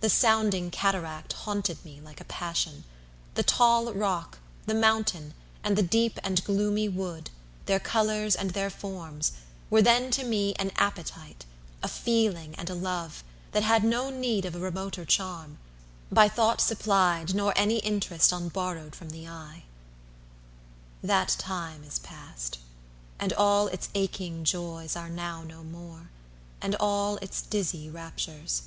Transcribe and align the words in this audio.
The 0.00 0.10
sounding 0.10 0.72
cataract 0.72 1.32
Haunted 1.44 1.84
me 1.84 2.00
like 2.00 2.20
a 2.20 2.24
passion: 2.24 2.82
the 3.34 3.44
tall 3.44 3.92
rock, 3.94 4.40
The 4.66 4.74
mountain, 4.74 5.32
and 5.62 5.78
the 5.78 5.82
deep 5.84 6.18
and 6.24 6.42
gloomy 6.42 6.88
wood, 6.88 7.30
Their 7.66 7.78
colours 7.78 8.34
and 8.34 8.50
their 8.50 8.68
forms, 8.68 9.30
were 9.70 9.80
then 9.80 10.10
to 10.10 10.24
me 10.24 10.54
An 10.54 10.72
appetite; 10.74 11.44
a 11.84 11.88
feeling 11.88 12.56
and 12.56 12.68
a 12.68 12.74
love, 12.74 13.22
80 13.50 13.52
That 13.52 13.62
had 13.62 13.84
no 13.84 14.10
need 14.10 14.44
of 14.44 14.56
a 14.56 14.58
remoter 14.58 15.04
charm, 15.04 15.58
By 16.10 16.28
thought 16.28 16.60
supplied, 16.60 17.32
nor 17.32 17.52
any 17.54 17.76
interest 17.78 18.32
Unborrowed 18.32 18.96
from 18.96 19.10
the 19.10 19.28
eye.–That 20.98 21.28
time 21.38 21.84
is 21.84 22.00
past, 22.00 22.58
And 23.20 23.32
all 23.34 23.68
its 23.68 23.88
aching 23.94 24.42
joys 24.42 24.96
are 24.96 25.08
now 25.08 25.44
no 25.44 25.62
more, 25.62 26.10
And 26.60 26.74
all 26.80 27.18
its 27.18 27.40
dizzy 27.40 27.88
raptures. 27.88 28.62